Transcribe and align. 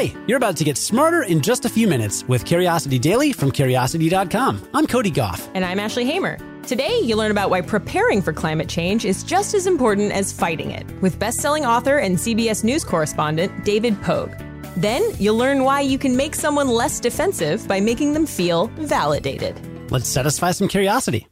Hi, 0.00 0.14
you're 0.26 0.38
about 0.38 0.56
to 0.56 0.64
get 0.64 0.78
smarter 0.78 1.24
in 1.24 1.42
just 1.42 1.66
a 1.66 1.68
few 1.68 1.86
minutes 1.86 2.26
with 2.26 2.46
Curiosity 2.46 2.98
Daily 2.98 3.34
from 3.34 3.50
Curiosity.com. 3.50 4.66
I'm 4.72 4.86
Cody 4.86 5.10
Gough. 5.10 5.46
And 5.52 5.62
I'm 5.62 5.78
Ashley 5.78 6.06
Hamer. 6.06 6.38
Today, 6.62 7.00
you'll 7.02 7.18
learn 7.18 7.30
about 7.30 7.50
why 7.50 7.60
preparing 7.60 8.22
for 8.22 8.32
climate 8.32 8.66
change 8.66 9.04
is 9.04 9.22
just 9.22 9.52
as 9.52 9.66
important 9.66 10.10
as 10.12 10.32
fighting 10.32 10.70
it 10.70 10.90
with 11.02 11.18
best-selling 11.18 11.66
author 11.66 11.98
and 11.98 12.16
CBS 12.16 12.64
News 12.64 12.82
correspondent 12.82 13.62
David 13.62 14.00
Pogue. 14.00 14.32
Then, 14.74 15.02
you'll 15.18 15.36
learn 15.36 15.64
why 15.64 15.82
you 15.82 15.98
can 15.98 16.16
make 16.16 16.34
someone 16.34 16.68
less 16.68 16.98
defensive 16.98 17.68
by 17.68 17.78
making 17.78 18.14
them 18.14 18.24
feel 18.24 18.68
validated. 18.78 19.60
Let's 19.90 20.08
satisfy 20.08 20.52
some 20.52 20.68
curiosity. 20.68 21.28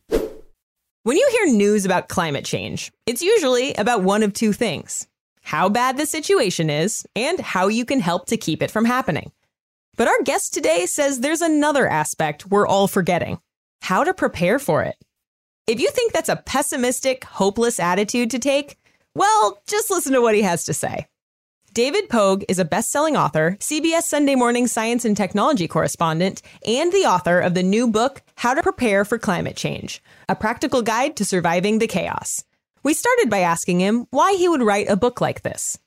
When 1.04 1.16
you 1.16 1.26
hear 1.32 1.54
news 1.54 1.86
about 1.86 2.08
climate 2.08 2.44
change, 2.44 2.92
it's 3.06 3.22
usually 3.22 3.72
about 3.72 4.02
one 4.02 4.22
of 4.22 4.34
two 4.34 4.52
things 4.52 5.07
how 5.48 5.66
bad 5.66 5.96
the 5.96 6.04
situation 6.04 6.68
is 6.68 7.06
and 7.16 7.40
how 7.40 7.68
you 7.68 7.86
can 7.86 8.00
help 8.00 8.26
to 8.26 8.36
keep 8.36 8.62
it 8.62 8.70
from 8.70 8.84
happening. 8.84 9.32
But 9.96 10.06
our 10.06 10.22
guest 10.22 10.52
today 10.52 10.84
says 10.84 11.20
there's 11.20 11.40
another 11.40 11.88
aspect 11.88 12.44
we're 12.44 12.66
all 12.66 12.86
forgetting 12.86 13.38
how 13.80 14.04
to 14.04 14.12
prepare 14.12 14.58
for 14.58 14.82
it. 14.82 14.96
If 15.66 15.80
you 15.80 15.90
think 15.90 16.12
that's 16.12 16.28
a 16.28 16.36
pessimistic, 16.36 17.24
hopeless 17.24 17.80
attitude 17.80 18.30
to 18.32 18.38
take, 18.38 18.76
well, 19.14 19.62
just 19.66 19.90
listen 19.90 20.12
to 20.12 20.20
what 20.20 20.34
he 20.34 20.42
has 20.42 20.64
to 20.64 20.74
say. 20.74 21.06
David 21.72 22.10
Pogue 22.10 22.44
is 22.46 22.58
a 22.58 22.64
best 22.66 22.90
selling 22.90 23.16
author, 23.16 23.56
CBS 23.58 24.02
Sunday 24.02 24.34
Morning 24.34 24.66
Science 24.66 25.06
and 25.06 25.16
Technology 25.16 25.66
correspondent, 25.66 26.42
and 26.66 26.92
the 26.92 27.06
author 27.06 27.40
of 27.40 27.54
the 27.54 27.62
new 27.62 27.88
book, 27.88 28.20
How 28.36 28.52
to 28.52 28.62
Prepare 28.62 29.06
for 29.06 29.18
Climate 29.18 29.56
Change 29.56 30.02
A 30.28 30.36
Practical 30.36 30.82
Guide 30.82 31.16
to 31.16 31.24
Surviving 31.24 31.78
the 31.78 31.86
Chaos. 31.86 32.44
We 32.82 32.94
started 32.94 33.30
by 33.30 33.40
asking 33.40 33.80
him 33.80 34.06
why 34.10 34.34
he 34.34 34.48
would 34.48 34.62
write 34.62 34.88
a 34.88 34.96
book 34.96 35.20
like 35.20 35.42
this. 35.42 35.78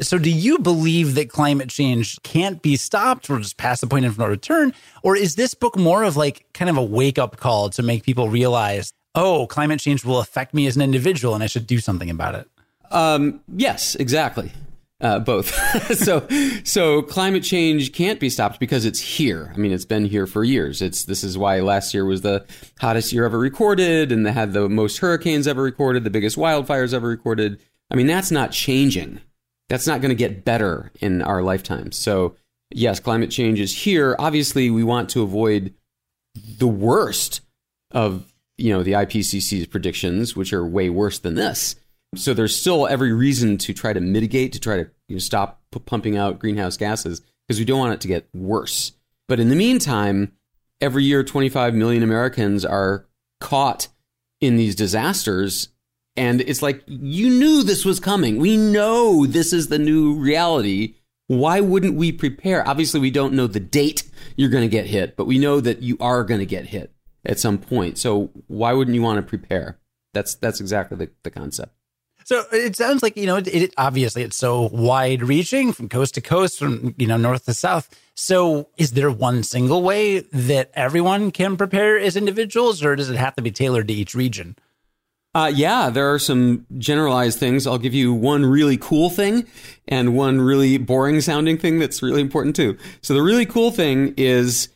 So, 0.00 0.18
do 0.18 0.30
you 0.30 0.58
believe 0.58 1.14
that 1.16 1.30
climate 1.30 1.68
change 1.68 2.20
can't 2.22 2.62
be 2.62 2.76
stopped 2.76 3.28
or 3.28 3.38
just 3.38 3.56
past 3.56 3.80
the 3.80 3.86
point 3.86 4.04
of 4.04 4.18
no 4.18 4.26
return? 4.26 4.72
Or 5.02 5.16
is 5.16 5.34
this 5.34 5.54
book 5.54 5.76
more 5.76 6.04
of 6.04 6.16
like 6.16 6.46
kind 6.52 6.70
of 6.70 6.76
a 6.76 6.82
wake 6.82 7.18
up 7.18 7.38
call 7.38 7.70
to 7.70 7.82
make 7.82 8.04
people 8.04 8.28
realize, 8.28 8.92
oh, 9.14 9.46
climate 9.48 9.80
change 9.80 10.04
will 10.04 10.20
affect 10.20 10.54
me 10.54 10.66
as 10.66 10.76
an 10.76 10.82
individual 10.82 11.34
and 11.34 11.42
I 11.42 11.46
should 11.46 11.66
do 11.66 11.78
something 11.80 12.10
about 12.10 12.34
it? 12.36 12.48
Um, 12.90 13.40
yes, 13.48 13.96
exactly. 13.96 14.52
Uh, 15.04 15.18
both. 15.18 15.52
so, 15.98 16.26
so 16.64 17.02
climate 17.02 17.42
change 17.42 17.92
can't 17.92 18.18
be 18.18 18.30
stopped 18.30 18.58
because 18.58 18.86
it's 18.86 19.00
here. 19.00 19.52
I 19.54 19.58
mean, 19.58 19.70
it's 19.70 19.84
been 19.84 20.06
here 20.06 20.26
for 20.26 20.42
years. 20.42 20.80
It's 20.80 21.04
this 21.04 21.22
is 21.22 21.36
why 21.36 21.60
last 21.60 21.92
year 21.92 22.06
was 22.06 22.22
the 22.22 22.46
hottest 22.80 23.12
year 23.12 23.26
ever 23.26 23.38
recorded, 23.38 24.10
and 24.10 24.24
they 24.24 24.32
had 24.32 24.54
the 24.54 24.66
most 24.66 24.96
hurricanes 24.98 25.46
ever 25.46 25.62
recorded, 25.62 26.04
the 26.04 26.10
biggest 26.10 26.38
wildfires 26.38 26.94
ever 26.94 27.06
recorded. 27.06 27.60
I 27.90 27.96
mean, 27.96 28.06
that's 28.06 28.30
not 28.30 28.50
changing. 28.50 29.20
That's 29.68 29.86
not 29.86 30.00
going 30.00 30.08
to 30.08 30.14
get 30.14 30.42
better 30.42 30.90
in 31.02 31.20
our 31.20 31.42
lifetimes. 31.42 31.96
So, 31.98 32.36
yes, 32.70 32.98
climate 32.98 33.30
change 33.30 33.60
is 33.60 33.76
here. 33.76 34.16
Obviously, 34.18 34.70
we 34.70 34.84
want 34.84 35.10
to 35.10 35.22
avoid 35.22 35.74
the 36.34 36.66
worst 36.66 37.42
of 37.90 38.32
you 38.56 38.72
know 38.72 38.82
the 38.82 38.92
IPCC's 38.92 39.66
predictions, 39.66 40.34
which 40.34 40.54
are 40.54 40.66
way 40.66 40.88
worse 40.88 41.18
than 41.18 41.34
this. 41.34 41.76
So 42.16 42.32
there's 42.32 42.56
still 42.56 42.86
every 42.86 43.12
reason 43.12 43.58
to 43.58 43.74
try 43.74 43.92
to 43.92 44.00
mitigate, 44.00 44.52
to 44.52 44.60
try 44.60 44.76
to 44.76 44.90
you 45.08 45.16
know, 45.16 45.20
stop 45.20 45.62
p- 45.72 45.80
pumping 45.80 46.16
out 46.16 46.38
greenhouse 46.38 46.76
gases 46.76 47.20
because 47.46 47.58
we 47.58 47.64
don't 47.64 47.78
want 47.78 47.94
it 47.94 48.00
to 48.02 48.08
get 48.08 48.28
worse. 48.34 48.92
But 49.28 49.40
in 49.40 49.48
the 49.48 49.56
meantime, 49.56 50.32
every 50.80 51.04
year 51.04 51.22
25 51.22 51.74
million 51.74 52.02
Americans 52.02 52.64
are 52.64 53.06
caught 53.40 53.88
in 54.40 54.56
these 54.56 54.74
disasters. 54.74 55.68
And 56.16 56.40
it's 56.42 56.62
like, 56.62 56.82
you 56.86 57.28
knew 57.30 57.62
this 57.62 57.84
was 57.84 58.00
coming. 58.00 58.38
We 58.38 58.56
know 58.56 59.26
this 59.26 59.52
is 59.52 59.68
the 59.68 59.78
new 59.78 60.14
reality. 60.14 60.94
Why 61.26 61.60
wouldn't 61.60 61.94
we 61.94 62.12
prepare? 62.12 62.66
Obviously, 62.68 63.00
we 63.00 63.10
don't 63.10 63.32
know 63.32 63.46
the 63.46 63.60
date 63.60 64.04
you're 64.36 64.50
going 64.50 64.62
to 64.64 64.68
get 64.68 64.86
hit, 64.86 65.16
but 65.16 65.26
we 65.26 65.38
know 65.38 65.60
that 65.60 65.82
you 65.82 65.96
are 66.00 66.22
going 66.22 66.40
to 66.40 66.46
get 66.46 66.66
hit 66.66 66.92
at 67.24 67.40
some 67.40 67.58
point. 67.58 67.98
So 67.98 68.30
why 68.46 68.72
wouldn't 68.72 68.94
you 68.94 69.02
want 69.02 69.16
to 69.18 69.22
prepare? 69.22 69.78
That's 70.12 70.34
that's 70.36 70.60
exactly 70.60 70.96
the, 70.96 71.10
the 71.22 71.30
concept. 71.30 71.74
So 72.24 72.44
it 72.52 72.74
sounds 72.74 73.02
like 73.02 73.16
you 73.16 73.26
know 73.26 73.36
it, 73.36 73.46
it, 73.48 73.74
obviously 73.76 74.22
it's 74.22 74.36
so 74.36 74.62
wide 74.72 75.22
reaching 75.22 75.72
from 75.72 75.88
coast 75.88 76.14
to 76.14 76.20
coast 76.20 76.58
from 76.58 76.94
you 76.98 77.06
know 77.06 77.16
north 77.16 77.44
to 77.46 77.54
south. 77.54 77.88
So 78.14 78.68
is 78.76 78.92
there 78.92 79.10
one 79.10 79.42
single 79.42 79.82
way 79.82 80.20
that 80.20 80.70
everyone 80.74 81.30
can 81.30 81.56
prepare 81.56 81.98
as 81.98 82.16
individuals 82.16 82.82
or 82.82 82.96
does 82.96 83.10
it 83.10 83.16
have 83.16 83.36
to 83.36 83.42
be 83.42 83.50
tailored 83.50 83.88
to 83.88 83.94
each 83.94 84.14
region? 84.14 84.56
Uh, 85.34 85.50
yeah, 85.52 85.90
there 85.90 86.12
are 86.12 86.18
some 86.18 86.64
generalized 86.78 87.40
things. 87.40 87.66
I'll 87.66 87.76
give 87.76 87.92
you 87.92 88.14
one 88.14 88.46
really 88.46 88.76
cool 88.76 89.10
thing 89.10 89.46
and 89.88 90.16
one 90.16 90.40
really 90.40 90.78
boring 90.78 91.20
sounding 91.20 91.58
thing 91.58 91.80
that's 91.80 92.02
really 92.02 92.20
important 92.20 92.54
too. 92.54 92.78
So 93.02 93.14
the 93.14 93.22
really 93.22 93.44
cool 93.44 93.72
thing 93.72 94.14
is 94.16 94.68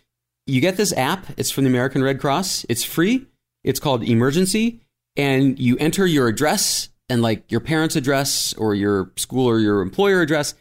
you 0.46 0.60
get 0.60 0.76
this 0.76 0.92
app. 0.94 1.26
It's 1.36 1.52
from 1.52 1.62
the 1.64 1.70
American 1.70 2.02
Red 2.02 2.20
Cross. 2.20 2.66
It's 2.68 2.82
free. 2.82 3.26
It's 3.62 3.78
called 3.78 4.02
Emergency 4.02 4.80
and 5.16 5.58
you 5.58 5.76
enter 5.78 6.06
your 6.06 6.28
address 6.28 6.88
and 7.08 7.22
like 7.22 7.50
your 7.50 7.60
parents' 7.60 7.96
address 7.96 8.54
or 8.54 8.74
your 8.74 9.12
school 9.16 9.46
or 9.46 9.58
your 9.58 9.80
employer 9.80 10.20
address. 10.20 10.54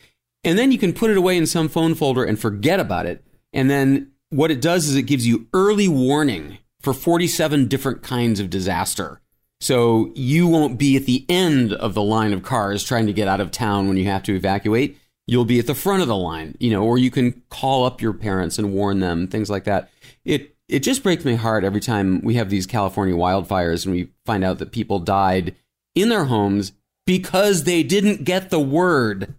And 0.43 0.57
then 0.57 0.71
you 0.71 0.77
can 0.77 0.93
put 0.93 1.09
it 1.09 1.17
away 1.17 1.37
in 1.37 1.45
some 1.45 1.67
phone 1.67 1.95
folder 1.95 2.23
and 2.23 2.39
forget 2.39 2.79
about 2.79 3.05
it. 3.05 3.23
And 3.53 3.69
then 3.69 4.11
what 4.29 4.51
it 4.51 4.61
does 4.61 4.87
is 4.87 4.95
it 4.95 5.03
gives 5.03 5.27
you 5.27 5.47
early 5.53 5.87
warning 5.87 6.57
for 6.81 6.93
47 6.93 7.67
different 7.67 8.01
kinds 8.01 8.39
of 8.39 8.49
disaster. 8.49 9.21
So 9.59 10.11
you 10.15 10.47
won't 10.47 10.77
be 10.77 10.95
at 10.95 11.05
the 11.05 11.25
end 11.27 11.73
of 11.73 11.93
the 11.93 12.03
line 12.03 12.31
of 12.31 12.43
cars 12.43 12.83
trying 12.83 13.07
to 13.07 13.13
get 13.13 13.27
out 13.27 13.41
of 13.41 13.51
town 13.51 13.87
when 13.87 13.97
you 13.97 14.05
have 14.05 14.23
to 14.23 14.35
evacuate. 14.35 14.97
You'll 15.25 15.45
be 15.45 15.59
at 15.59 15.67
the 15.67 15.75
front 15.75 16.01
of 16.01 16.07
the 16.07 16.15
line, 16.15 16.55
you 16.59 16.71
know, 16.71 16.83
or 16.83 16.97
you 16.97 17.11
can 17.11 17.41
call 17.49 17.83
up 17.83 18.01
your 18.01 18.13
parents 18.13 18.59
and 18.59 18.73
warn 18.73 18.99
them, 18.99 19.27
things 19.27 19.49
like 19.49 19.65
that. 19.65 19.89
It 20.23 20.55
it 20.69 20.79
just 20.79 21.01
breaks 21.01 21.23
my 21.23 21.35
heart 21.35 21.63
every 21.63 21.79
time 21.79 22.21
we 22.21 22.35
have 22.35 22.49
these 22.49 22.65
California 22.65 23.15
wildfires 23.15 23.85
and 23.85 23.95
we 23.95 24.09
find 24.25 24.43
out 24.43 24.59
that 24.59 24.71
people 24.71 24.99
died 24.99 25.55
in 26.01 26.09
their 26.09 26.25
homes 26.25 26.73
because 27.05 27.63
they 27.63 27.83
didn't 27.83 28.23
get 28.23 28.49
the 28.49 28.59
word. 28.59 29.33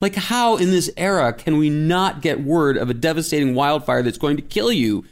Like, 0.00 0.16
how 0.16 0.56
in 0.56 0.70
this 0.70 0.90
era 0.96 1.32
can 1.32 1.56
we 1.56 1.70
not 1.70 2.20
get 2.20 2.44
word 2.44 2.76
of 2.76 2.90
a 2.90 2.94
devastating 2.94 3.54
wildfire 3.54 4.02
that's 4.02 4.18
going 4.18 4.36
to 4.36 4.42
kill 4.42 4.70
you? 4.70 5.04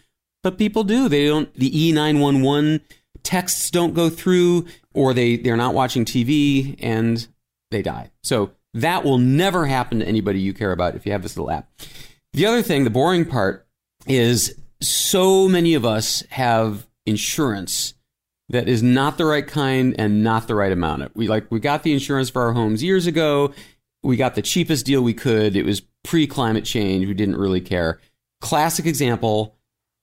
But 0.42 0.58
people 0.58 0.84
do. 0.84 1.08
They 1.08 1.26
don't, 1.28 1.53
the 1.54 1.70
E911 1.70 2.80
texts 3.22 3.70
don't 3.70 3.94
go 3.94 4.10
through, 4.10 4.66
or 4.92 5.14
they, 5.14 5.36
they're 5.36 5.56
not 5.56 5.75
watching 5.75 6.04
TV 6.04 6.76
and 6.80 7.26
they 7.70 7.80
die. 7.80 8.10
So 8.22 8.50
that 8.74 9.04
will 9.04 9.19
never 9.19 9.66
happen 9.66 10.00
to 10.00 10.06
anybody 10.06 10.41
you 10.41 10.53
care 10.53 10.72
about 10.72 10.97
if 10.97 11.06
you 11.06 11.12
have 11.12 11.22
this 11.22 11.36
little 11.36 11.50
app. 11.50 11.70
The 12.32 12.47
other 12.47 12.62
thing, 12.62 12.84
the 12.84 12.91
boring 12.91 13.24
part, 13.24 13.66
is 14.06 14.59
so 14.80 15.48
many 15.48 15.74
of 15.74 15.84
us 15.84 16.24
have 16.30 16.86
insurance 17.06 17.94
that 18.53 18.69
is 18.69 18.83
not 18.83 19.19
the 19.19 19.25
right 19.25 19.47
kind 19.47 19.95
and 19.99 20.23
not 20.23 20.47
the 20.47 20.55
right 20.55 20.71
amount. 20.71 21.17
We 21.17 21.27
like 21.27 21.51
we 21.51 21.59
got 21.59 21.83
the 21.83 21.93
insurance 21.93 22.31
for 22.31 22.43
our 22.43 22.53
homes 22.53 22.83
years 22.83 23.07
ago. 23.07 23.53
We 24.03 24.17
got 24.17 24.35
the 24.35 24.43
cheapest 24.43 24.87
deal 24.87 25.03
we 25.03 25.15
could. 25.15 25.57
It 25.57 25.65
was 25.65 25.83
pre 26.05 26.27
climate 26.27 26.65
change. 26.65 27.07
We 27.07 27.15
didn't 27.15 27.37
really 27.37 27.61
care. 27.61 27.99
Classic 28.41 28.87
example: 28.87 29.57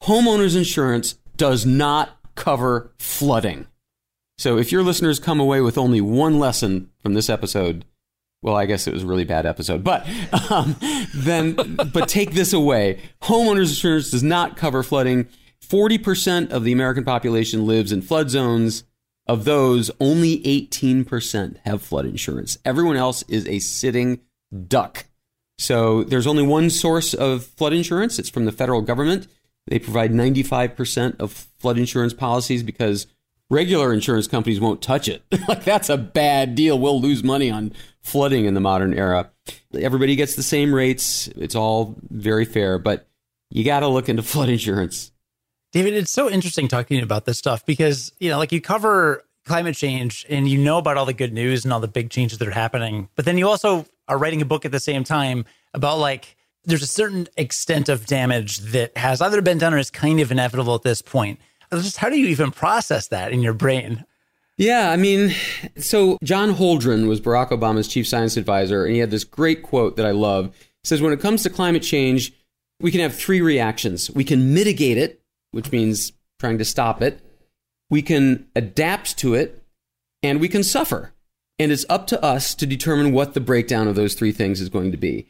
homeowners 0.03 0.57
insurance 0.57 1.13
does 1.37 1.65
not 1.65 2.17
cover 2.35 2.91
flooding. 2.97 3.67
So 4.37 4.57
if 4.57 4.71
your 4.71 4.83
listeners 4.83 5.19
come 5.19 5.39
away 5.39 5.61
with 5.61 5.77
only 5.77 6.01
one 6.01 6.39
lesson 6.39 6.89
from 7.01 7.13
this 7.13 7.29
episode, 7.29 7.85
well, 8.41 8.55
I 8.55 8.65
guess 8.65 8.87
it 8.87 8.93
was 8.93 9.03
a 9.03 9.07
really 9.07 9.25
bad 9.25 9.45
episode, 9.45 9.83
but 9.83 10.07
um, 10.51 10.75
then, 11.13 11.53
but 11.93 12.07
take 12.07 12.31
this 12.31 12.51
away: 12.51 12.99
homeowners 13.21 13.69
insurance 13.69 14.09
does 14.09 14.23
not 14.23 14.57
cover 14.57 14.81
flooding. 14.81 15.27
40% 15.67 16.51
of 16.51 16.63
the 16.63 16.71
American 16.71 17.03
population 17.03 17.65
lives 17.65 17.91
in 17.91 18.01
flood 18.01 18.29
zones. 18.29 18.83
Of 19.27 19.45
those, 19.45 19.91
only 19.99 20.39
18% 20.39 21.57
have 21.63 21.83
flood 21.83 22.07
insurance. 22.07 22.57
Everyone 22.65 22.95
else 22.95 23.23
is 23.27 23.47
a 23.47 23.59
sitting 23.59 24.21
duck. 24.67 25.05
So 25.59 26.03
there's 26.03 26.25
only 26.25 26.41
one 26.41 26.71
source 26.71 27.13
of 27.13 27.45
flood 27.45 27.73
insurance. 27.73 28.17
It's 28.17 28.29
from 28.29 28.45
the 28.45 28.51
federal 28.51 28.81
government. 28.81 29.27
They 29.67 29.77
provide 29.77 30.11
95% 30.11 31.19
of 31.19 31.31
flood 31.59 31.77
insurance 31.77 32.13
policies 32.13 32.63
because 32.63 33.05
regular 33.49 33.93
insurance 33.93 34.27
companies 34.27 34.59
won't 34.59 34.81
touch 34.81 35.07
it. 35.07 35.21
like 35.47 35.63
that's 35.63 35.89
a 35.89 35.97
bad 35.97 36.55
deal. 36.55 36.79
We'll 36.79 37.01
lose 37.01 37.23
money 37.23 37.51
on 37.51 37.73
flooding 38.01 38.45
in 38.45 38.53
the 38.53 38.61
modern 38.61 38.93
era. 38.93 39.29
Everybody 39.73 40.15
gets 40.15 40.35
the 40.35 40.43
same 40.43 40.73
rates. 40.73 41.27
It's 41.35 41.55
all 41.55 41.95
very 42.09 42.45
fair, 42.45 42.79
but 42.79 43.07
you 43.51 43.63
got 43.63 43.81
to 43.81 43.87
look 43.87 44.09
into 44.09 44.23
flood 44.23 44.49
insurance. 44.49 45.11
David, 45.71 45.93
it's 45.93 46.11
so 46.11 46.29
interesting 46.29 46.67
talking 46.67 47.01
about 47.01 47.25
this 47.25 47.37
stuff 47.37 47.65
because, 47.65 48.11
you 48.19 48.29
know, 48.29 48.37
like 48.37 48.51
you 48.51 48.59
cover 48.59 49.23
climate 49.45 49.75
change 49.75 50.25
and 50.29 50.47
you 50.47 50.57
know 50.57 50.77
about 50.77 50.97
all 50.97 51.05
the 51.05 51.13
good 51.13 51.33
news 51.33 51.63
and 51.63 51.73
all 51.73 51.79
the 51.79 51.87
big 51.87 52.09
changes 52.09 52.39
that 52.39 52.47
are 52.47 52.51
happening. 52.51 53.09
But 53.15 53.25
then 53.25 53.37
you 53.37 53.47
also 53.47 53.85
are 54.07 54.17
writing 54.17 54.41
a 54.41 54.45
book 54.45 54.65
at 54.65 54.71
the 54.71 54.79
same 54.79 55.03
time 55.03 55.45
about 55.73 55.99
like 55.99 56.35
there's 56.65 56.83
a 56.83 56.87
certain 56.87 57.27
extent 57.37 57.89
of 57.89 58.05
damage 58.05 58.57
that 58.57 58.95
has 58.97 59.21
either 59.21 59.41
been 59.41 59.57
done 59.57 59.73
or 59.73 59.77
is 59.77 59.89
kind 59.89 60.19
of 60.19 60.31
inevitable 60.31 60.75
at 60.75 60.83
this 60.83 61.01
point. 61.01 61.39
Just 61.71 61.97
how 61.97 62.09
do 62.09 62.19
you 62.19 62.27
even 62.27 62.51
process 62.51 63.07
that 63.09 63.31
in 63.31 63.41
your 63.41 63.53
brain? 63.53 64.05
Yeah, 64.57 64.91
I 64.91 64.97
mean, 64.97 65.33
so 65.77 66.17
John 66.21 66.53
Holdren 66.53 67.07
was 67.07 67.21
Barack 67.21 67.49
Obama's 67.49 67.87
chief 67.87 68.07
science 68.07 68.35
advisor, 68.35 68.83
and 68.83 68.93
he 68.93 68.99
had 68.99 69.09
this 69.09 69.23
great 69.23 69.63
quote 69.63 69.95
that 69.95 70.05
I 70.05 70.11
love. 70.11 70.53
says 70.83 71.01
when 71.01 71.13
it 71.13 71.21
comes 71.21 71.43
to 71.43 71.49
climate 71.49 71.83
change, 71.83 72.33
we 72.81 72.91
can 72.91 72.99
have 72.99 73.15
three 73.15 73.39
reactions. 73.39 74.11
We 74.11 74.25
can 74.25 74.53
mitigate 74.53 74.97
it, 74.97 75.18
which 75.51 75.71
means 75.71 76.13
trying 76.39 76.57
to 76.57 76.65
stop 76.65 77.01
it. 77.01 77.21
We 77.89 78.01
can 78.01 78.47
adapt 78.55 79.17
to 79.19 79.33
it, 79.33 79.63
and 80.21 80.39
we 80.39 80.47
can 80.47 80.63
suffer. 80.63 81.13
And 81.57 81.71
it's 81.71 81.85
up 81.89 82.07
to 82.07 82.23
us 82.23 82.55
to 82.55 82.65
determine 82.65 83.11
what 83.11 83.33
the 83.33 83.41
breakdown 83.41 83.87
of 83.87 83.95
those 83.95 84.13
three 84.13 84.31
things 84.31 84.61
is 84.61 84.69
going 84.69 84.91
to 84.91 84.97
be. 84.97 85.27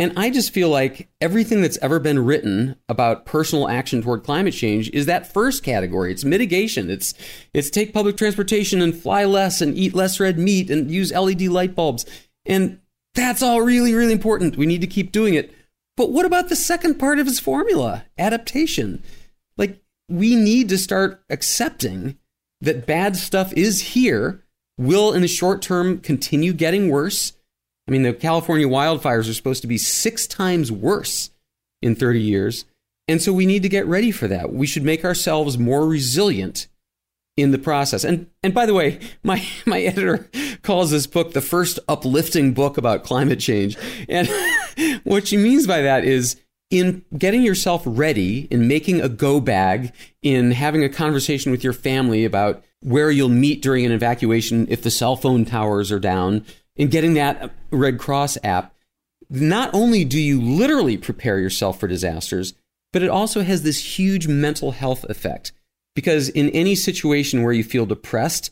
And 0.00 0.14
I 0.16 0.30
just 0.30 0.54
feel 0.54 0.70
like 0.70 1.10
everything 1.20 1.60
that's 1.60 1.76
ever 1.82 1.98
been 1.98 2.24
written 2.24 2.76
about 2.88 3.26
personal 3.26 3.68
action 3.68 4.00
toward 4.00 4.24
climate 4.24 4.54
change 4.54 4.88
is 4.94 5.04
that 5.04 5.30
first 5.30 5.62
category. 5.62 6.10
It's 6.10 6.24
mitigation. 6.24 6.90
It's 6.90 7.12
it's 7.52 7.68
take 7.68 7.92
public 7.92 8.16
transportation 8.16 8.80
and 8.80 8.96
fly 8.96 9.26
less 9.26 9.60
and 9.60 9.76
eat 9.76 9.94
less 9.94 10.18
red 10.18 10.38
meat 10.38 10.70
and 10.70 10.90
use 10.90 11.12
LED 11.12 11.42
light 11.42 11.74
bulbs. 11.74 12.06
And 12.46 12.80
that's 13.14 13.42
all 13.42 13.60
really 13.60 13.92
really 13.92 14.14
important. 14.14 14.56
We 14.56 14.64
need 14.64 14.80
to 14.80 14.86
keep 14.86 15.12
doing 15.12 15.34
it. 15.34 15.52
But 15.98 16.10
what 16.12 16.24
about 16.24 16.48
the 16.48 16.56
second 16.56 16.94
part 16.94 17.18
of 17.18 17.26
his 17.26 17.38
formula? 17.38 18.06
Adaptation. 18.16 19.02
Like 19.60 19.80
we 20.08 20.34
need 20.34 20.68
to 20.70 20.78
start 20.78 21.22
accepting 21.30 22.18
that 22.60 22.84
bad 22.84 23.16
stuff 23.16 23.52
is 23.52 23.80
here, 23.80 24.42
will 24.76 25.12
in 25.12 25.22
the 25.22 25.28
short 25.28 25.62
term 25.62 26.00
continue 26.00 26.52
getting 26.52 26.90
worse 26.90 27.34
I 27.90 27.92
mean, 27.92 28.02
the 28.04 28.12
California 28.12 28.68
wildfires 28.68 29.28
are 29.28 29.34
supposed 29.34 29.62
to 29.62 29.66
be 29.66 29.76
six 29.76 30.28
times 30.28 30.70
worse 30.70 31.30
in 31.82 31.96
30 31.96 32.20
years. 32.20 32.64
And 33.08 33.20
so 33.20 33.32
we 33.32 33.46
need 33.46 33.64
to 33.64 33.68
get 33.68 33.84
ready 33.84 34.12
for 34.12 34.28
that. 34.28 34.52
We 34.52 34.68
should 34.68 34.84
make 34.84 35.04
ourselves 35.04 35.58
more 35.58 35.84
resilient 35.84 36.68
in 37.36 37.50
the 37.50 37.58
process. 37.58 38.04
And 38.04 38.28
and 38.44 38.54
by 38.54 38.64
the 38.66 38.74
way, 38.74 39.00
my 39.24 39.44
my 39.66 39.80
editor 39.80 40.30
calls 40.62 40.92
this 40.92 41.08
book 41.08 41.32
the 41.32 41.40
first 41.40 41.80
uplifting 41.88 42.54
book 42.54 42.78
about 42.78 43.02
climate 43.02 43.40
change. 43.40 43.76
And 44.08 44.28
what 45.02 45.26
she 45.26 45.36
means 45.36 45.66
by 45.66 45.80
that 45.82 46.04
is 46.04 46.36
in 46.70 47.04
getting 47.18 47.42
yourself 47.42 47.82
ready, 47.84 48.46
in 48.50 48.68
making 48.68 49.00
a 49.00 49.08
go 49.08 49.40
bag, 49.40 49.92
in 50.22 50.52
having 50.52 50.84
a 50.84 50.88
conversation 50.88 51.50
with 51.50 51.64
your 51.64 51.72
family 51.72 52.24
about 52.24 52.64
where 52.80 53.10
you'll 53.10 53.28
meet 53.28 53.60
during 53.60 53.84
an 53.84 53.92
evacuation 53.92 54.66
if 54.70 54.82
the 54.82 54.90
cell 54.90 55.16
phone 55.16 55.44
towers 55.44 55.90
are 55.90 55.98
down, 55.98 56.44
in 56.76 56.88
getting 56.88 57.14
that 57.14 57.52
Red 57.70 57.98
Cross 57.98 58.38
app, 58.44 58.74
not 59.28 59.70
only 59.74 60.04
do 60.04 60.18
you 60.18 60.40
literally 60.40 60.96
prepare 60.96 61.38
yourself 61.38 61.78
for 61.78 61.88
disasters, 61.88 62.54
but 62.92 63.02
it 63.02 63.10
also 63.10 63.42
has 63.42 63.62
this 63.62 63.98
huge 63.98 64.26
mental 64.26 64.72
health 64.72 65.04
effect. 65.08 65.52
Because 65.94 66.28
in 66.28 66.50
any 66.50 66.74
situation 66.74 67.42
where 67.42 67.52
you 67.52 67.64
feel 67.64 67.84
depressed, 67.84 68.50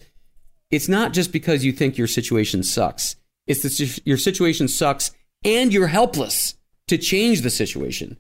it's 0.70 0.88
not 0.88 1.12
just 1.12 1.32
because 1.32 1.64
you 1.64 1.72
think 1.72 1.96
your 1.96 2.06
situation 2.06 2.62
sucks. 2.62 3.16
It's 3.46 3.62
that 3.62 4.06
your 4.06 4.18
situation 4.18 4.68
sucks 4.68 5.12
and 5.44 5.72
you're 5.72 5.86
helpless 5.86 6.54
to 6.88 6.98
change 6.98 7.42
the 7.42 7.50
situation. 7.50 8.16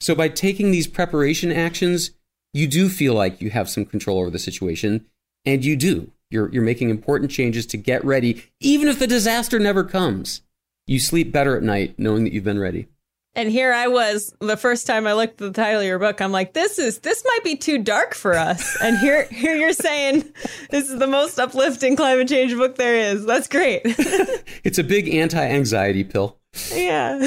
So 0.00 0.14
by 0.14 0.28
taking 0.28 0.70
these 0.70 0.86
preparation 0.86 1.52
actions, 1.52 2.10
you 2.52 2.66
do 2.66 2.88
feel 2.88 3.14
like 3.14 3.40
you 3.40 3.50
have 3.50 3.68
some 3.68 3.84
control 3.84 4.20
over 4.20 4.30
the 4.30 4.38
situation, 4.38 5.06
and 5.44 5.64
you 5.64 5.76
do. 5.76 6.10
You're, 6.30 6.50
you're 6.50 6.62
making 6.62 6.90
important 6.90 7.30
changes 7.30 7.66
to 7.66 7.76
get 7.76 8.04
ready, 8.04 8.44
even 8.60 8.88
if 8.88 8.98
the 8.98 9.06
disaster 9.06 9.58
never 9.58 9.84
comes. 9.84 10.42
You 10.86 10.98
sleep 10.98 11.32
better 11.32 11.56
at 11.56 11.62
night 11.62 11.94
knowing 11.98 12.24
that 12.24 12.32
you've 12.32 12.44
been 12.44 12.58
ready. 12.58 12.88
And 13.36 13.50
here 13.50 13.72
I 13.72 13.88
was 13.88 14.32
the 14.40 14.56
first 14.56 14.86
time 14.86 15.06
I 15.06 15.14
looked 15.14 15.40
at 15.40 15.52
the 15.52 15.62
title 15.62 15.80
of 15.80 15.86
your 15.86 15.98
book. 15.98 16.20
I'm 16.20 16.30
like, 16.30 16.52
this 16.52 16.78
is 16.78 17.00
this 17.00 17.24
might 17.24 17.42
be 17.42 17.56
too 17.56 17.78
dark 17.78 18.14
for 18.14 18.34
us. 18.34 18.76
And 18.82 18.98
here 18.98 19.24
here 19.24 19.56
you're 19.56 19.72
saying 19.72 20.32
this 20.70 20.90
is 20.90 20.98
the 20.98 21.06
most 21.06 21.38
uplifting 21.38 21.96
climate 21.96 22.28
change 22.28 22.54
book 22.54 22.76
there 22.76 22.96
is. 22.96 23.24
That's 23.24 23.48
great. 23.48 23.82
it's 24.64 24.78
a 24.78 24.84
big 24.84 25.12
anti-anxiety 25.12 26.04
pill. 26.04 26.38
Yeah. 26.72 27.26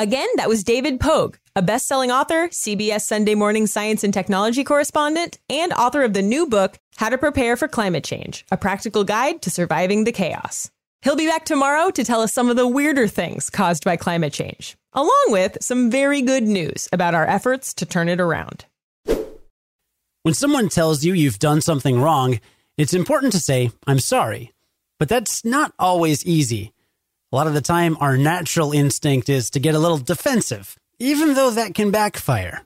Again, 0.00 0.28
that 0.36 0.48
was 0.48 0.64
David 0.64 0.98
Pogue, 0.98 1.36
a 1.54 1.60
best 1.60 1.86
selling 1.86 2.10
author, 2.10 2.48
CBS 2.48 3.02
Sunday 3.02 3.34
Morning 3.34 3.66
Science 3.66 4.02
and 4.02 4.14
Technology 4.14 4.64
correspondent, 4.64 5.38
and 5.50 5.74
author 5.74 6.02
of 6.02 6.14
the 6.14 6.22
new 6.22 6.46
book, 6.46 6.78
How 6.96 7.10
to 7.10 7.18
Prepare 7.18 7.54
for 7.58 7.68
Climate 7.68 8.02
Change 8.02 8.46
A 8.50 8.56
Practical 8.56 9.04
Guide 9.04 9.42
to 9.42 9.50
Surviving 9.50 10.04
the 10.04 10.12
Chaos. 10.12 10.70
He'll 11.02 11.16
be 11.16 11.26
back 11.26 11.44
tomorrow 11.44 11.90
to 11.90 12.02
tell 12.02 12.22
us 12.22 12.32
some 12.32 12.48
of 12.48 12.56
the 12.56 12.66
weirder 12.66 13.08
things 13.08 13.50
caused 13.50 13.84
by 13.84 13.98
climate 13.98 14.32
change, 14.32 14.74
along 14.94 15.26
with 15.26 15.58
some 15.60 15.90
very 15.90 16.22
good 16.22 16.44
news 16.44 16.88
about 16.94 17.14
our 17.14 17.26
efforts 17.26 17.74
to 17.74 17.84
turn 17.84 18.08
it 18.08 18.22
around. 18.22 18.64
When 20.22 20.32
someone 20.32 20.70
tells 20.70 21.04
you 21.04 21.12
you've 21.12 21.38
done 21.38 21.60
something 21.60 22.00
wrong, 22.00 22.40
it's 22.78 22.94
important 22.94 23.34
to 23.34 23.38
say, 23.38 23.70
I'm 23.86 23.98
sorry. 23.98 24.54
But 24.98 25.10
that's 25.10 25.44
not 25.44 25.74
always 25.78 26.24
easy. 26.24 26.72
A 27.32 27.36
lot 27.36 27.46
of 27.46 27.54
the 27.54 27.60
time, 27.60 27.96
our 28.00 28.16
natural 28.16 28.72
instinct 28.72 29.28
is 29.28 29.50
to 29.50 29.60
get 29.60 29.76
a 29.76 29.78
little 29.78 29.98
defensive, 29.98 30.76
even 30.98 31.34
though 31.34 31.50
that 31.50 31.74
can 31.74 31.92
backfire. 31.92 32.62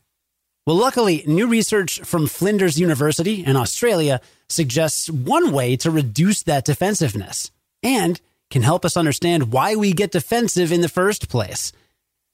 Well, 0.67 0.77
luckily, 0.77 1.23
new 1.27 1.47
research 1.47 2.01
from 2.01 2.27
Flinders 2.27 2.81
University 2.81 3.45
in 3.45 3.57
Australia 3.57 4.23
suggests 4.49 5.11
one 5.11 5.53
way 5.53 5.77
to 5.77 5.91
reduce 5.91 6.43
that 6.45 6.65
defensiveness 6.65 7.51
and 7.83 8.19
can 8.49 8.63
help 8.63 8.87
us 8.87 8.97
understand 8.97 9.53
why 9.53 9.77
we 9.77 9.93
get 9.93 10.13
defensive 10.13 10.73
in 10.73 10.81
the 10.81 10.89
first 10.89 11.29
place. 11.29 11.71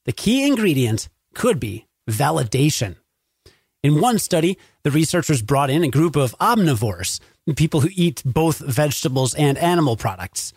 The 0.05 0.13
key 0.13 0.47
ingredient 0.47 1.09
could 1.35 1.59
be 1.59 1.89
validation. 2.09 2.95
In 3.83 4.01
one 4.01 4.21
study, 4.21 4.57
the 4.85 4.93
researchers 4.93 5.43
brought 5.43 5.71
in 5.71 5.83
a 5.83 5.89
group 5.89 6.15
of 6.15 6.39
omnivores, 6.39 7.19
people 7.57 7.81
who 7.81 7.91
eat 7.93 8.23
both 8.25 8.59
vegetables 8.59 9.35
and 9.35 9.59
animal 9.59 9.97
products. 9.97 10.53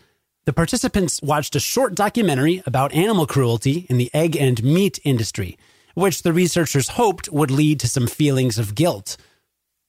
The 0.45 0.54
participants 0.54 1.22
watched 1.22 1.56
a 1.56 1.60
short 1.60 1.95
documentary 1.95 2.62
about 2.66 2.94
animal 2.94 3.25
cruelty 3.25 3.86
in 3.90 3.98
the 3.98 4.13
egg 4.13 4.36
and 4.36 4.62
meat 4.62 5.00
industry, 5.06 5.57
which 5.95 6.24
the 6.24 6.34
researchers 6.34 6.90
hoped 6.90 7.31
would 7.31 7.50
lead 7.50 7.80
to 7.80 7.88
some 7.88 8.07
feelings 8.07 8.57
of 8.57 8.75
guilt. 8.75 9.16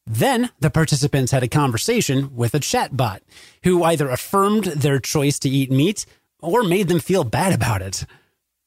Then 0.06 0.50
the 0.60 0.70
participants 0.70 1.32
had 1.32 1.42
a 1.42 1.48
conversation 1.48 2.36
with 2.36 2.54
a 2.54 2.60
chatbot 2.60 3.20
who 3.64 3.82
either 3.82 4.08
affirmed 4.08 4.64
their 4.64 5.00
choice 5.00 5.40
to 5.40 5.48
eat 5.48 5.72
meat 5.72 6.06
or 6.40 6.62
made 6.62 6.86
them 6.88 7.00
feel 7.00 7.24
bad 7.24 7.52
about 7.52 7.82
it. 7.82 8.04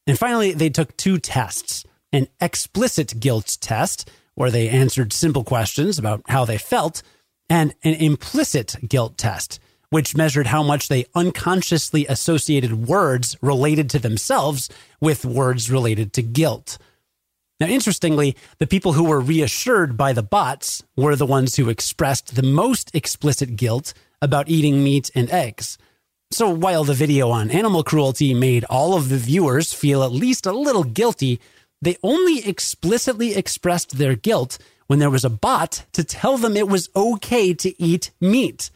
And 0.06 0.18
finally, 0.18 0.52
they 0.52 0.70
took 0.70 0.96
two 0.96 1.18
tests 1.18 1.84
an 2.10 2.26
explicit 2.40 3.20
guilt 3.20 3.58
test, 3.60 4.10
where 4.34 4.50
they 4.50 4.68
answered 4.68 5.12
simple 5.12 5.44
questions 5.44 5.98
about 5.98 6.22
how 6.28 6.44
they 6.44 6.56
felt, 6.56 7.02
and 7.50 7.74
an 7.84 7.94
implicit 7.94 8.76
guilt 8.88 9.18
test, 9.18 9.60
which 9.90 10.16
measured 10.16 10.48
how 10.48 10.62
much 10.62 10.88
they 10.88 11.06
unconsciously 11.14 12.06
associated 12.06 12.86
words 12.86 13.36
related 13.40 13.88
to 13.90 13.98
themselves 13.98 14.68
with 15.00 15.24
words 15.24 15.70
related 15.70 16.12
to 16.12 16.22
guilt. 16.22 16.78
Now, 17.60 17.66
interestingly, 17.66 18.36
the 18.58 18.66
people 18.66 18.92
who 18.92 19.04
were 19.04 19.20
reassured 19.20 19.96
by 19.96 20.12
the 20.12 20.22
bots 20.22 20.84
were 20.96 21.16
the 21.16 21.26
ones 21.26 21.56
who 21.56 21.68
expressed 21.68 22.36
the 22.36 22.42
most 22.42 22.94
explicit 22.94 23.56
guilt 23.56 23.94
about 24.22 24.48
eating 24.48 24.84
meat 24.84 25.10
and 25.14 25.30
eggs. 25.30 25.76
So 26.30 26.50
while 26.50 26.84
the 26.84 26.94
video 26.94 27.30
on 27.30 27.50
animal 27.50 27.82
cruelty 27.82 28.34
made 28.34 28.64
all 28.64 28.94
of 28.94 29.08
the 29.08 29.16
viewers 29.16 29.72
feel 29.72 30.02
at 30.02 30.12
least 30.12 30.46
a 30.46 30.52
little 30.52 30.84
guilty, 30.84 31.40
they 31.80 31.96
only 32.02 32.46
explicitly 32.46 33.34
expressed 33.34 33.98
their 33.98 34.14
guilt 34.14 34.58
when 34.86 34.98
there 34.98 35.10
was 35.10 35.24
a 35.24 35.30
bot 35.30 35.84
to 35.92 36.04
tell 36.04 36.36
them 36.36 36.56
it 36.56 36.68
was 36.68 36.90
okay 36.94 37.54
to 37.54 37.82
eat 37.82 38.10
meat. 38.20 38.70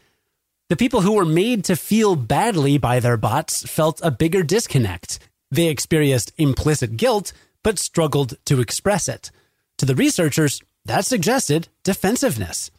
The 0.73 0.85
people 0.85 1.01
who 1.01 1.11
were 1.11 1.23
made 1.23 1.65
to 1.65 1.75
feel 1.75 2.15
badly 2.15 2.79
by 2.79 2.99
their 2.99 3.15
bots 3.15 3.61
felt 3.61 4.01
a 4.01 4.09
bigger 4.09 4.41
disconnect. 4.41 5.19
They 5.51 5.67
experienced 5.67 6.33
implicit 6.35 6.97
guilt, 6.97 7.31
but 7.61 7.77
struggled 7.77 8.33
to 8.45 8.59
express 8.59 9.07
it. 9.07 9.29
To 9.77 9.85
the 9.85 9.93
researchers, 9.93 10.63
that 10.85 11.05
suggested 11.05 11.67
defensiveness. 11.83 12.71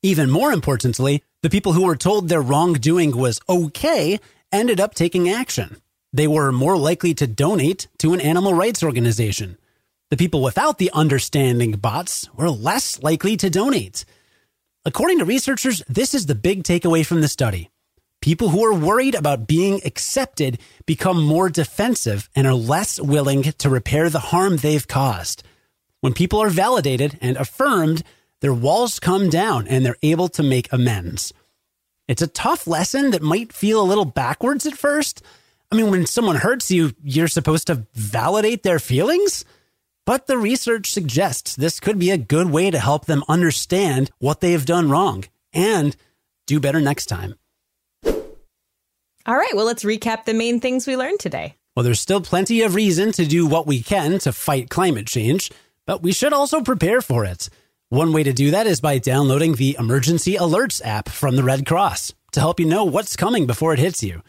Even 0.00 0.30
more 0.30 0.52
importantly, 0.52 1.24
the 1.42 1.50
people 1.50 1.72
who 1.72 1.86
were 1.86 1.96
told 1.96 2.28
their 2.28 2.40
wrongdoing 2.40 3.16
was 3.16 3.40
okay 3.48 4.20
ended 4.52 4.78
up 4.78 4.94
taking 4.94 5.28
action. 5.28 5.78
They 6.12 6.28
were 6.28 6.52
more 6.52 6.76
likely 6.76 7.14
to 7.14 7.26
donate 7.26 7.88
to 7.98 8.14
an 8.14 8.20
animal 8.20 8.54
rights 8.54 8.84
organization. 8.84 9.58
The 10.10 10.16
people 10.16 10.40
without 10.40 10.78
the 10.78 10.92
understanding 10.94 11.72
bots 11.72 12.32
were 12.32 12.48
less 12.48 13.02
likely 13.02 13.36
to 13.38 13.50
donate. 13.50 14.04
According 14.88 15.18
to 15.18 15.26
researchers, 15.26 15.82
this 15.86 16.14
is 16.14 16.24
the 16.24 16.34
big 16.34 16.62
takeaway 16.62 17.04
from 17.04 17.20
the 17.20 17.28
study. 17.28 17.68
People 18.22 18.48
who 18.48 18.64
are 18.64 18.72
worried 18.72 19.14
about 19.14 19.46
being 19.46 19.82
accepted 19.84 20.58
become 20.86 21.22
more 21.22 21.50
defensive 21.50 22.30
and 22.34 22.46
are 22.46 22.54
less 22.54 22.98
willing 22.98 23.42
to 23.42 23.68
repair 23.68 24.08
the 24.08 24.18
harm 24.18 24.56
they've 24.56 24.88
caused. 24.88 25.42
When 26.00 26.14
people 26.14 26.40
are 26.40 26.48
validated 26.48 27.18
and 27.20 27.36
affirmed, 27.36 28.02
their 28.40 28.54
walls 28.54 28.98
come 28.98 29.28
down 29.28 29.68
and 29.68 29.84
they're 29.84 29.98
able 30.02 30.28
to 30.30 30.42
make 30.42 30.72
amends. 30.72 31.34
It's 32.08 32.22
a 32.22 32.26
tough 32.26 32.66
lesson 32.66 33.10
that 33.10 33.20
might 33.20 33.52
feel 33.52 33.82
a 33.82 33.90
little 33.90 34.06
backwards 34.06 34.64
at 34.64 34.78
first. 34.78 35.20
I 35.70 35.76
mean, 35.76 35.90
when 35.90 36.06
someone 36.06 36.36
hurts 36.36 36.70
you, 36.70 36.94
you're 37.04 37.28
supposed 37.28 37.66
to 37.66 37.86
validate 37.92 38.62
their 38.62 38.78
feelings? 38.78 39.44
But 40.08 40.26
the 40.26 40.38
research 40.38 40.90
suggests 40.90 41.54
this 41.54 41.80
could 41.80 41.98
be 41.98 42.10
a 42.10 42.16
good 42.16 42.48
way 42.48 42.70
to 42.70 42.78
help 42.78 43.04
them 43.04 43.22
understand 43.28 44.10
what 44.16 44.40
they 44.40 44.52
have 44.52 44.64
done 44.64 44.88
wrong 44.88 45.26
and 45.52 45.94
do 46.46 46.58
better 46.58 46.80
next 46.80 47.10
time. 47.10 47.34
All 48.06 49.36
right, 49.36 49.52
well, 49.54 49.66
let's 49.66 49.84
recap 49.84 50.24
the 50.24 50.32
main 50.32 50.60
things 50.60 50.86
we 50.86 50.96
learned 50.96 51.20
today. 51.20 51.56
Well, 51.76 51.84
there's 51.84 52.00
still 52.00 52.22
plenty 52.22 52.62
of 52.62 52.74
reason 52.74 53.12
to 53.12 53.26
do 53.26 53.46
what 53.46 53.66
we 53.66 53.82
can 53.82 54.18
to 54.20 54.32
fight 54.32 54.70
climate 54.70 55.06
change, 55.06 55.50
but 55.84 56.02
we 56.02 56.12
should 56.12 56.32
also 56.32 56.62
prepare 56.62 57.02
for 57.02 57.26
it. 57.26 57.50
One 57.90 58.14
way 58.14 58.22
to 58.22 58.32
do 58.32 58.50
that 58.52 58.66
is 58.66 58.80
by 58.80 58.96
downloading 58.96 59.56
the 59.56 59.76
Emergency 59.78 60.36
Alerts 60.36 60.80
app 60.82 61.10
from 61.10 61.36
the 61.36 61.44
Red 61.44 61.66
Cross 61.66 62.14
to 62.32 62.40
help 62.40 62.58
you 62.58 62.64
know 62.64 62.84
what's 62.84 63.14
coming 63.14 63.46
before 63.46 63.74
it 63.74 63.78
hits 63.78 64.02
you. 64.02 64.22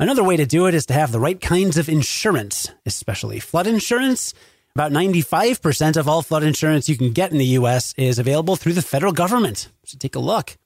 Another 0.00 0.24
way 0.24 0.36
to 0.36 0.44
do 0.44 0.66
it 0.66 0.74
is 0.74 0.86
to 0.86 0.94
have 0.94 1.12
the 1.12 1.20
right 1.20 1.40
kinds 1.40 1.78
of 1.78 1.88
insurance, 1.88 2.72
especially 2.84 3.38
flood 3.38 3.68
insurance. 3.68 4.34
About 4.76 4.92
95% 4.92 5.96
of 5.96 6.06
all 6.06 6.22
flood 6.22 6.44
insurance 6.44 6.88
you 6.88 6.96
can 6.96 7.12
get 7.12 7.32
in 7.32 7.38
the 7.38 7.58
US 7.58 7.92
is 7.96 8.20
available 8.20 8.54
through 8.54 8.74
the 8.74 8.82
federal 8.82 9.12
government. 9.12 9.68
So 9.84 9.98
take 9.98 10.14
a 10.14 10.20
look. 10.20 10.56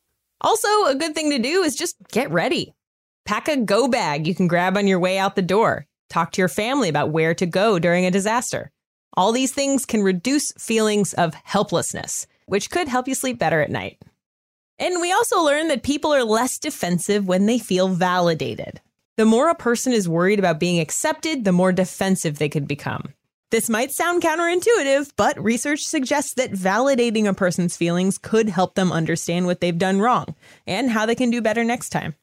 Also, 0.43 0.69
a 0.87 0.95
good 0.95 1.15
thing 1.15 1.31
to 1.31 1.39
do 1.39 1.63
is 1.63 1.75
just 1.75 1.97
get 2.13 2.31
ready. 2.31 2.75
Pack 3.25 3.49
a 3.49 3.57
go 3.57 3.89
bag 3.89 4.27
you 4.27 4.35
can 4.35 4.47
grab 4.47 4.77
on 4.77 4.87
your 4.87 5.01
way 5.01 5.17
out 5.17 5.37
the 5.37 5.43
door. 5.43 5.87
Talk 6.11 6.33
to 6.33 6.43
your 6.43 6.49
family 6.49 6.91
about 6.91 7.11
where 7.11 7.35
to 7.35 7.47
go 7.47 7.79
during 7.79 8.05
a 8.05 8.11
disaster. 8.11 8.71
All 9.17 9.33
these 9.33 9.55
things 9.55 9.87
can 9.87 10.03
reduce 10.03 10.53
feelings 10.53 11.15
of 11.15 11.33
helplessness, 11.43 12.27
which 12.45 12.71
could 12.71 12.89
help 12.89 13.09
you 13.09 13.15
sleep 13.15 13.39
better 13.39 13.63
at 13.63 13.71
night. 13.71 14.03
And 14.79 15.01
we 15.01 15.13
also 15.13 15.43
learn 15.43 15.69
that 15.69 15.83
people 15.83 16.13
are 16.13 16.25
less 16.25 16.59
defensive 16.59 17.27
when 17.27 17.47
they 17.47 17.59
feel 17.59 17.89
validated. 17.89 18.83
The 19.17 19.25
more 19.25 19.49
a 19.49 19.55
person 19.55 19.95
is 19.95 20.09
worried 20.09 20.41
about 20.41 20.61
being 20.61 20.79
accepted, 20.79 21.45
the 21.45 21.53
more 21.53 21.73
defensive 21.73 22.37
they 22.37 22.51
could 22.51 22.69
become. 22.69 23.15
This 23.55 23.71
might 23.71 23.93
sound 23.93 24.21
counterintuitive, 24.21 25.13
but 25.15 25.41
research 25.41 25.87
suggests 25.87 26.35
that 26.35 26.51
validating 26.51 27.29
a 27.29 27.35
person's 27.35 27.77
feelings 27.77 28.19
could 28.19 28.49
help 28.49 28.75
them 28.75 28.91
understand 28.91 29.47
what 29.47 29.61
they've 29.61 29.79
done 29.79 30.01
wrong 30.01 30.35
and 30.67 30.91
how 30.91 31.07
they 31.07 31.15
can 31.15 31.31
do 31.31 31.41
better 31.41 31.63
next 31.63 31.91
time. 31.91 32.17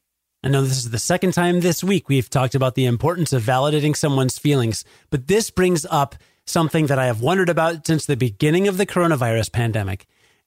I 0.44 0.50
know 0.50 0.60
this 0.60 0.76
is 0.76 0.90
the 0.90 0.98
second 0.98 1.32
time 1.32 1.60
this 1.60 1.82
week 1.82 2.06
we've 2.06 2.28
talked 2.28 2.54
about 2.54 2.74
the 2.74 2.84
importance 2.84 3.32
of 3.32 3.42
validating 3.42 3.96
someone's 3.96 4.38
feelings, 4.38 4.84
but 5.08 5.26
this 5.26 5.48
brings 5.48 5.86
up 5.86 6.16
something 6.46 6.88
that 6.88 6.98
I 6.98 7.06
have 7.06 7.22
wondered 7.22 7.48
about 7.48 7.86
since 7.86 8.04
the 8.04 8.14
beginning 8.14 8.68
of 8.68 8.76
the 8.76 8.84
coronavirus 8.84 9.52
pandemic. 9.52 10.04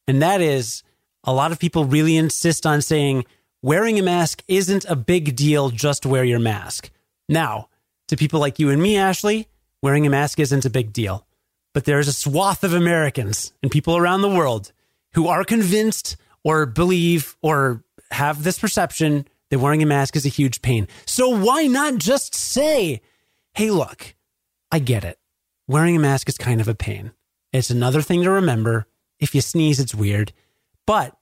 And 0.08 0.22
that 0.22 0.39
is 0.39 0.84
a 1.24 1.34
lot 1.34 1.51
of 1.51 1.58
people 1.58 1.86
really 1.86 2.15
insist 2.15 2.68
on 2.68 2.84
saying 2.84 3.25
wearing 3.63 3.98
a 3.98 4.04
mask 4.04 4.44
isn't 4.48 4.86
a 4.88 4.96
big 4.96 5.36
deal, 5.36 5.72
just 5.72 6.06
wear 6.06 6.24
your 6.24 6.38
mask. 6.38 6.92
Now, 7.27 7.70
to 8.08 8.15
people 8.15 8.39
like 8.39 8.60
you 8.60 8.70
and 8.70 8.80
me, 8.80 8.98
Ashley, 8.98 9.48
wearing 9.86 10.08
a 10.08 10.10
mask 10.10 10.39
isn't 10.39 10.65
a 10.65 10.70
big 10.72 10.92
deal. 10.92 11.27
But 11.72 11.86
there's 11.86 12.08
a 12.08 12.13
swath 12.13 12.63
of 12.63 12.74
Americans 12.74 13.54
and 13.62 13.72
people 13.72 13.96
around 13.96 14.24
the 14.24 14.30
world 14.30 14.72
who 15.13 15.27
are 15.27 15.44
convinced 15.44 16.18
or 16.44 16.65
believe 16.65 17.38
or 17.44 17.84
have 18.10 18.44
this 18.44 18.58
perception 18.58 19.27
that 19.51 19.60
wearing 19.60 19.84
a 19.84 19.86
mask 19.86 20.15
is 20.15 20.25
a 20.25 20.30
huge 20.30 20.63
pain. 20.63 20.88
So 21.06 21.30
why 21.30 21.68
not 21.68 22.00
just 22.00 22.34
say, 22.34 23.00
hey, 23.54 23.70
look, 23.70 24.15
I 24.72 24.80
get 24.80 25.04
it. 25.04 25.20
Wearing 25.68 25.96
a 25.96 26.00
mask 26.00 26.30
is 26.30 26.38
kind 26.39 26.62
of 26.62 26.68
a 26.68 26.74
pain. 26.74 27.12
It's 27.54 27.70
another 27.70 28.01
thing 28.01 28.24
to 28.24 28.32
remember. 28.32 28.88
If 29.20 29.36
you 29.36 29.42
sneeze, 29.42 29.80
it's 29.80 29.94
weird. 29.94 30.34
But 30.88 31.15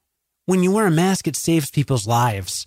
when 0.46 0.64
you 0.64 0.72
wear 0.72 0.88
a 0.88 0.92
mask, 0.92 1.28
it 1.28 1.36
saves 1.36 1.70
people's 1.70 2.08
lives 2.08 2.66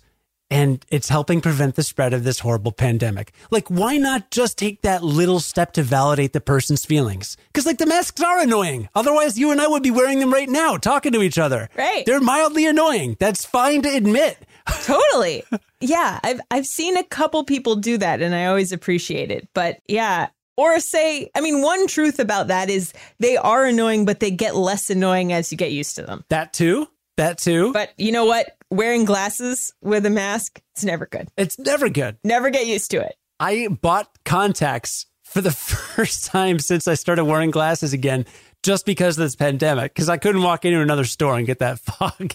and 0.49 0.85
it's 0.89 1.09
helping 1.09 1.41
prevent 1.41 1.75
the 1.75 1.83
spread 1.83 2.13
of 2.13 2.23
this 2.23 2.39
horrible 2.39 2.71
pandemic. 2.71 3.31
Like, 3.51 3.67
why 3.69 3.97
not 3.97 4.31
just 4.31 4.57
take 4.57 4.81
that 4.81 5.03
little 5.03 5.39
step 5.39 5.73
to 5.73 5.83
validate 5.83 6.33
the 6.33 6.41
person's 6.41 6.85
feelings? 6.85 7.37
Because, 7.47 7.65
like, 7.65 7.77
the 7.77 7.85
masks 7.85 8.21
are 8.21 8.39
annoying. 8.39 8.89
Otherwise, 8.95 9.37
you 9.37 9.51
and 9.51 9.59
I 9.59 9.67
would 9.67 9.83
be 9.83 9.91
wearing 9.91 10.19
them 10.19 10.33
right 10.33 10.49
now, 10.49 10.77
talking 10.77 11.11
to 11.11 11.21
each 11.21 11.37
other. 11.37 11.69
Right. 11.75 12.05
They're 12.05 12.21
mildly 12.21 12.65
annoying. 12.65 13.17
That's 13.19 13.45
fine 13.45 13.81
to 13.83 13.89
admit. 13.89 14.37
totally. 14.83 15.43
Yeah, 15.79 16.19
I've 16.23 16.41
I've 16.51 16.65
seen 16.65 16.97
a 16.97 17.03
couple 17.03 17.43
people 17.43 17.75
do 17.75 17.97
that 17.97 18.21
and 18.21 18.35
I 18.35 18.45
always 18.45 18.71
appreciate 18.71 19.31
it. 19.31 19.47
But 19.53 19.79
yeah, 19.87 20.27
or 20.57 20.79
say, 20.79 21.29
I 21.35 21.41
mean, 21.41 21.61
one 21.61 21.87
truth 21.87 22.19
about 22.19 22.47
that 22.47 22.69
is 22.69 22.93
they 23.19 23.37
are 23.37 23.65
annoying, 23.65 24.05
but 24.05 24.19
they 24.19 24.31
get 24.31 24.55
less 24.55 24.89
annoying 24.89 25.31
as 25.31 25.51
you 25.51 25.57
get 25.57 25.71
used 25.71 25.95
to 25.97 26.01
them. 26.01 26.25
That 26.29 26.53
too. 26.53 26.87
That 27.15 27.37
too. 27.37 27.73
But 27.73 27.93
you 27.97 28.11
know 28.11 28.25
what? 28.25 28.56
Wearing 28.69 29.05
glasses 29.05 29.73
with 29.81 30.05
a 30.05 30.09
mask, 30.09 30.61
it's 30.75 30.83
never 30.83 31.05
good. 31.05 31.29
It's 31.37 31.57
never 31.57 31.87
good. 31.87 32.17
Never 32.25 32.49
get 32.49 32.67
used 32.67 32.91
to 32.91 32.97
it. 32.97 33.15
I 33.39 33.69
bought 33.69 34.09
contacts 34.25 35.05
for 35.23 35.39
the 35.39 35.51
first 35.95 36.25
time 36.25 36.59
since 36.59 36.85
I 36.85 36.95
started 36.95 37.23
wearing 37.23 37.49
glasses 37.49 37.93
again, 37.93 38.25
just 38.63 38.85
because 38.85 39.17
of 39.17 39.23
this 39.23 39.37
pandemic, 39.37 39.93
because 39.93 40.09
I 40.09 40.17
couldn't 40.17 40.41
walk 40.41 40.65
into 40.65 40.81
another 40.81 41.05
store 41.05 41.37
and 41.37 41.47
get 41.47 41.59
that 41.59 41.79
fog. 41.79 42.33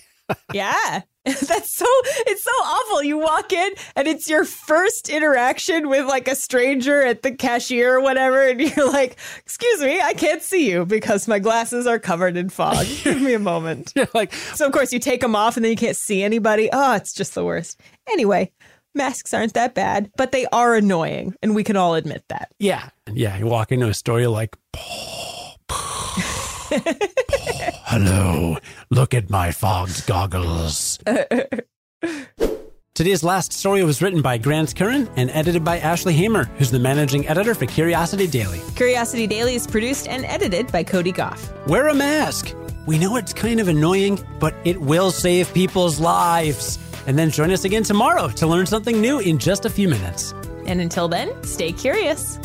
Yeah. 0.52 1.02
That's 1.24 1.72
so 1.72 1.86
it's 2.26 2.42
so 2.42 2.50
awful. 2.50 3.04
You 3.04 3.16
walk 3.16 3.52
in 3.52 3.72
and 3.94 4.08
it's 4.08 4.28
your 4.28 4.44
first 4.44 5.08
interaction 5.08 5.88
with 5.88 6.06
like 6.06 6.26
a 6.26 6.34
stranger 6.34 7.00
at 7.00 7.22
the 7.22 7.30
cashier 7.30 7.94
or 7.94 8.00
whatever, 8.00 8.48
and 8.48 8.60
you're 8.60 8.90
like, 8.90 9.16
"Excuse 9.38 9.82
me, 9.82 10.00
I 10.00 10.14
can't 10.14 10.42
see 10.42 10.68
you 10.68 10.84
because 10.84 11.28
my 11.28 11.38
glasses 11.38 11.86
are 11.86 12.00
covered 12.00 12.36
in 12.36 12.48
fog. 12.48 12.86
Give 13.04 13.22
me 13.22 13.34
a 13.34 13.38
moment." 13.38 13.92
You're 13.96 14.08
like, 14.14 14.32
so 14.32 14.66
of 14.66 14.72
course 14.72 14.92
you 14.92 14.98
take 14.98 15.20
them 15.20 15.36
off 15.36 15.56
and 15.56 15.64
then 15.64 15.70
you 15.70 15.76
can't 15.76 15.96
see 15.96 16.24
anybody. 16.24 16.68
Oh, 16.72 16.94
it's 16.96 17.12
just 17.12 17.36
the 17.36 17.44
worst. 17.44 17.80
Anyway, 18.10 18.50
masks 18.92 19.32
aren't 19.32 19.54
that 19.54 19.74
bad, 19.74 20.10
but 20.16 20.32
they 20.32 20.46
are 20.46 20.74
annoying, 20.74 21.36
and 21.40 21.54
we 21.54 21.62
can 21.62 21.76
all 21.76 21.94
admit 21.94 22.24
that. 22.30 22.50
yeah, 22.58 22.88
yeah. 23.12 23.38
You 23.38 23.46
walk 23.46 23.70
into 23.70 23.86
a 23.86 23.94
store, 23.94 24.18
you're 24.18 24.28
like, 24.28 24.56
hello, 27.84 28.56
look 28.90 29.12
at 29.14 29.28
my 29.28 29.52
fogged 29.52 30.06
goggles. 30.06 30.98
Today's 32.94 33.22
last 33.22 33.52
story 33.52 33.84
was 33.84 34.00
written 34.00 34.22
by 34.22 34.38
Grant 34.38 34.74
Curran 34.74 35.08
and 35.16 35.30
edited 35.30 35.64
by 35.64 35.78
Ashley 35.78 36.14
Hamer, 36.14 36.44
who's 36.56 36.70
the 36.70 36.78
managing 36.78 37.28
editor 37.28 37.54
for 37.54 37.66
Curiosity 37.66 38.26
Daily. 38.26 38.60
Curiosity 38.74 39.26
Daily 39.26 39.54
is 39.54 39.66
produced 39.66 40.08
and 40.08 40.24
edited 40.24 40.70
by 40.72 40.82
Cody 40.82 41.12
Gough. 41.12 41.52
Wear 41.66 41.88
a 41.88 41.94
mask. 41.94 42.54
We 42.86 42.98
know 42.98 43.16
it's 43.16 43.34
kind 43.34 43.60
of 43.60 43.68
annoying, 43.68 44.18
but 44.40 44.54
it 44.64 44.80
will 44.80 45.10
save 45.10 45.52
people's 45.52 46.00
lives. 46.00 46.78
And 47.06 47.18
then 47.18 47.30
join 47.30 47.50
us 47.50 47.64
again 47.64 47.82
tomorrow 47.82 48.28
to 48.28 48.46
learn 48.46 48.66
something 48.66 49.00
new 49.00 49.18
in 49.18 49.38
just 49.38 49.66
a 49.66 49.70
few 49.70 49.88
minutes. 49.88 50.32
And 50.66 50.80
until 50.80 51.08
then, 51.08 51.42
stay 51.44 51.72
curious. 51.72 52.38